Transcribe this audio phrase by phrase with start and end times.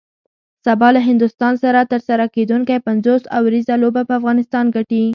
[0.65, 5.03] سبا له هندوستان سره ترسره کیدونکی پنځوس اوریزه لوبه به افغانستان ګټي